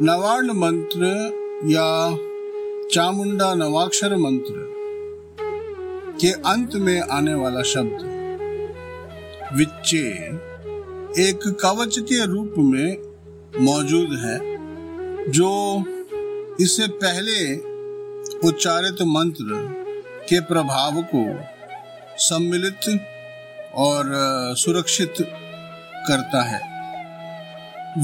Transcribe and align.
नवार्ण 0.00 0.50
मंत्र 0.50 1.06
या 1.66 2.16
चामुंडा 2.92 3.54
नवाक्षर 3.54 4.16
मंत्र 4.16 4.52
के 6.20 6.30
अंत 6.32 6.74
में 6.74 7.00
आने 7.00 7.34
वाला 7.34 7.62
शब्द 7.62 7.98
विच्चे 9.56 10.02
एक 11.28 11.40
कवच 11.60 11.98
के 11.98 12.24
रूप 12.26 12.54
में 12.58 12.96
मौजूद 13.60 14.12
है, 14.12 14.38
जो 15.32 15.84
इससे 16.60 16.86
पहले 16.86 17.56
उच्चारित 18.48 19.02
मंत्र 19.02 19.62
के 20.28 20.40
प्रभाव 20.40 21.02
को 21.14 21.24
सम्मिलित 22.18 23.00
और 23.74 24.12
सुरक्षित 24.56 25.14
करता 26.08 26.42
है। 26.42 26.60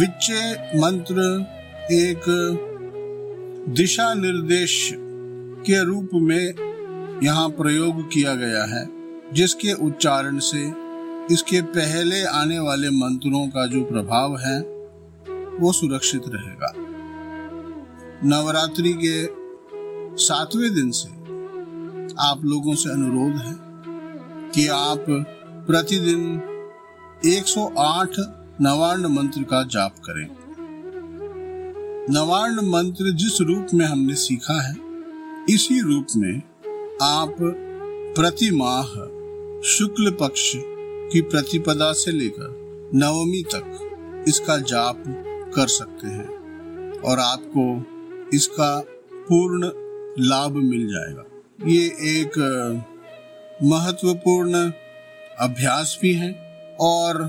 विच्चे 0.00 0.52
मंत्र 0.78 1.46
एक 1.92 2.24
दिशा 3.68 4.14
निर्देश 4.14 4.90
के 5.66 5.84
रूप 5.84 6.08
में 6.14 7.20
यहाँ 7.22 7.48
प्रयोग 7.48 8.12
किया 8.12 8.34
गया 8.34 8.64
है, 8.64 8.88
जिसके 9.32 9.72
उच्चारण 9.72 10.38
से 10.38 10.72
इसके 11.34 11.62
पहले 11.62 12.24
आने 12.24 12.58
वाले 12.58 12.90
मंत्रों 12.90 13.48
का 13.48 13.66
जो 13.66 13.82
प्रभाव 13.84 14.36
है, 14.38 14.60
वो 15.60 15.72
सुरक्षित 15.72 16.22
रहेगा। 16.26 16.72
नवरात्रि 18.24 18.92
के 19.04 19.24
सातवें 20.24 20.74
दिन 20.74 20.90
से 20.90 21.08
आप 22.20 22.40
लोगों 22.44 22.74
से 22.74 22.90
अनुरोध 22.90 23.36
है 23.36 23.54
कि 24.50 24.68
आप 24.68 25.04
प्रतिदिन 25.66 26.42
108 27.24 28.16
नवार्ण 28.60 29.08
मंत्र 29.08 29.42
का 29.42 29.62
जाप 29.62 29.94
करें। 29.98 30.45
नवार्ण 32.10 32.62
मंत्र 32.62 33.10
जिस 33.12 33.40
रूप 33.40 33.66
में 33.74 33.84
हमने 33.86 34.14
सीखा 34.14 34.60
है, 34.62 34.74
इसी 35.50 35.80
रूप 35.80 36.06
में 36.16 36.36
आप 37.02 37.36
प्रति 38.16 38.50
माह 38.50 38.92
शुक्ल 39.68 40.10
पक्ष 40.10 40.52
की 41.12 41.20
प्रतिपदा 41.22 41.92
से 41.92 42.12
लेकर 42.12 42.90
नवमी 42.94 43.42
तक 43.54 44.24
इसका 44.28 44.56
जाप 44.64 45.02
कर 45.54 45.66
सकते 45.68 46.08
हैं 46.08 47.00
और 47.00 47.18
आपको 47.18 47.66
इसका 48.36 48.78
पूर्ण 49.28 49.70
लाभ 50.20 50.56
मिल 50.62 50.86
जाएगा। 50.88 51.24
ये 51.66 51.84
एक 52.12 52.38
महत्वपूर्ण 53.64 54.70
अभ्यास 55.40 55.98
भी 56.02 56.14
है 56.14 56.32
और 56.80 57.22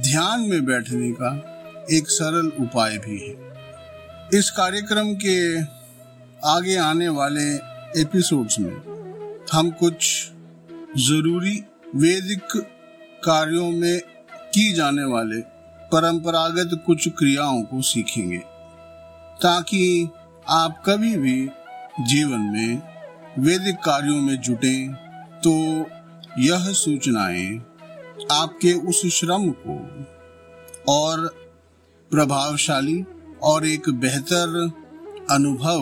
ध्यान 0.00 0.40
में 0.40 0.64
बैठने 0.64 1.12
का 1.12 1.36
एक 1.92 2.10
सरल 2.10 2.52
उपाय 2.60 2.98
भी 2.98 3.18
है। 3.18 3.51
इस 4.34 4.50
कार्यक्रम 4.50 5.14
के 5.14 5.60
आगे 6.44 6.76
आने 6.76 7.08
वाले 7.08 7.54
एपिसोड्स 8.00 8.58
में 8.58 8.72
हम 9.52 9.70
कुछ 9.70 10.30
ज़रूरी 10.98 11.64
वैदिक 11.96 12.42
कार्यों 13.24 13.70
में 13.70 14.00
की 14.54 14.72
जाने 14.72 15.04
वाले 15.04 15.40
परंपरागत 15.92 16.82
कुछ 16.86 17.08
क्रियाओं 17.08 17.62
को 17.62 17.82
सीखेंगे, 17.82 18.38
ताकि 19.42 20.08
आप 20.48 20.82
कभी 20.86 21.16
भी 21.16 21.46
जीवन 22.00 22.40
में 22.40 22.82
वैदिक 23.38 23.76
कार्यों 23.76 24.20
में 24.20 24.40
जुटे 24.40 24.88
तो 25.44 25.86
यह 26.38 26.72
सूचनाएँ 26.72 27.58
आपके 28.32 28.72
उस 28.72 29.06
श्रम 29.06 29.50
को 29.50 30.04
और 30.88 31.34
प्रभावशाली 32.10 33.04
और 33.42 33.66
एक 33.66 33.88
बेहतर 33.90 34.70
अनुभव 35.30 35.80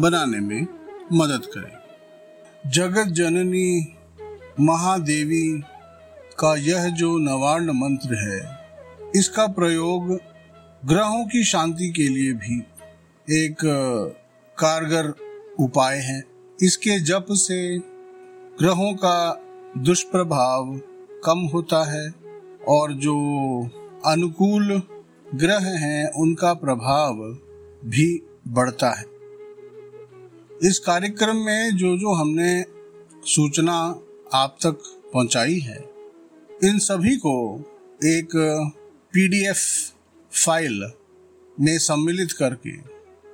बनाने 0.00 0.40
में 0.40 0.66
मदद 1.12 1.46
करें। 1.46 2.70
जगत 2.70 3.12
जननी 3.12 3.94
महादेवी 4.60 5.62
का 6.38 6.54
यह 6.56 6.88
जो 6.90 7.16
नवार्ण 7.18 7.72
मंत्र 7.72 8.14
है, 8.14 8.40
इसका 9.16 9.46
प्रयोग 9.46 10.12
ग्रहों 10.84 11.24
की 11.26 11.44
शांति 11.44 11.88
के 11.90 12.08
लिए 12.08 12.32
भी 12.32 12.58
एक 13.28 13.56
कारगर 14.58 15.12
उपाय 15.60 15.96
है। 15.98 16.22
इसके 16.58 16.98
जप 17.00 17.26
से 17.30 17.78
ग्रहों 18.58 18.92
का 18.94 19.42
दुष्प्रभाव 19.78 20.80
कम 21.24 21.38
होता 21.54 21.84
है 21.84 22.08
और 22.68 22.92
जो 22.92 23.14
अनुकूल 24.06 24.82
ग्रह 25.34 25.58
हैं, 25.58 26.10
उनका 26.10 26.54
प्रभाव 26.54 27.14
भी 27.84 28.22
बढ़ता 28.48 28.90
है। 28.90 29.04
इस 30.68 30.78
कार्यक्रम 30.78 31.36
में 31.36 31.76
जो 31.76 31.96
जो 31.96 32.12
हमने 32.12 32.64
सूचना 33.24 34.00
आप 34.34 34.56
तक 34.62 34.82
पहुंचाई 35.12 35.58
है, 35.58 35.90
इन 36.64 36.78
सभी 36.78 37.16
को 37.16 37.58
एक 38.04 38.28
पीडीएफ 39.12 39.56
फ़ाइल 40.44 40.92
में 41.60 41.78
सम्मिलित 41.78 42.32
करके 42.32 42.72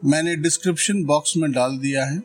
मैंने 0.05 0.37
डिस्क्रिप्शन 0.37 1.05
बॉक्स 1.05 1.37
में 1.37 1.53
डाल 1.53 1.79
दिया 1.79 2.05
है। 2.05 2.23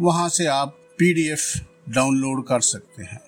वहाँ 0.00 0.28
से 0.28 0.46
आप 0.46 0.78
पीडीएफ 0.98 1.40
डाउनलोड 1.88 2.46
कर 2.46 2.60
सकते 2.60 3.02
हैं। 3.02 3.27